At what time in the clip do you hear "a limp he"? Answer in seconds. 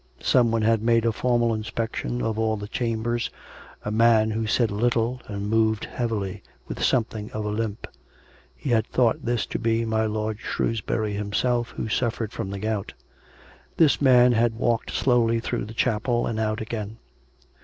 7.45-8.71